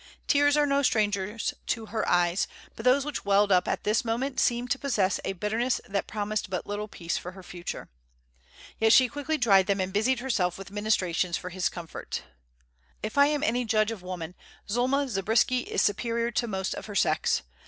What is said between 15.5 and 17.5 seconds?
is superior to most of her sex.